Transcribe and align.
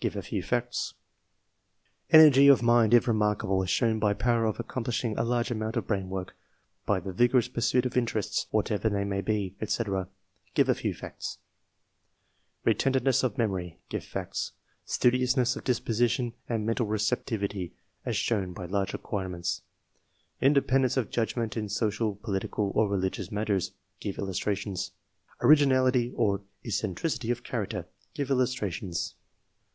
(give 0.00 0.16
a 0.16 0.22
few 0.22 0.42
facts)? 0.42 0.94
Energy 2.10 2.48
of 2.48 2.62
mind, 2.62 2.94
if 2.94 3.08
remarkable; 3.08 3.62
as 3.62 3.68
shown 3.68 3.98
by 3.98 4.14
power 4.14 4.44
of 4.46 4.58
accomplishing 4.60 5.18
a 5.18 5.24
large 5.24 5.50
amount 5.50 5.76
of 5.76 5.86
brain 5.86 6.08
work, 6.08 6.34
by 6.86 6.98
the 7.00 7.12
vigorous 7.12 7.48
pursuit 7.48 7.84
of 7.84 7.96
interests, 7.96 8.46
whatever 8.50 8.88
they 8.88 9.04
may 9.04 9.20
be, 9.20 9.54
&c. 9.66 9.84
(give 10.54 10.68
a 10.68 10.74
few 10.74 10.94
facts)? 10.94 11.38
Ee 12.66 12.72
tentiveness 12.72 13.22
of 13.22 13.36
memory 13.36 13.78
(give 13.90 14.04
facts)? 14.04 14.52
Studiousness 14.86 15.56
of 15.56 15.64
disposition 15.64 16.32
and 16.48 16.64
mental 16.64 16.86
receptivity, 16.86 17.74
as 18.06 18.16
shown 18.16 18.52
by 18.54 18.64
large 18.64 18.94
acquirements? 18.94 19.62
Independence 20.40 20.96
of 20.96 21.10
judgment 21.10 21.54
in 21.54 21.68
social 21.68 22.14
political, 22.16 22.70
or 22.74 22.88
religious 22.88 23.30
matters 23.30 23.72
(give 24.00 24.18
illustrations)? 24.18 24.92
Originality 25.42 26.12
or 26.14 26.42
eccentricity 26.64 27.30
of 27.30 27.42
character 27.44 27.86
(give 28.14 28.30
illus 28.30 28.54
trations) 28.54 29.14